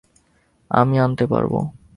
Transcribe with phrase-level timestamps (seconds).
[0.71, 1.53] আমি আনতে পারব।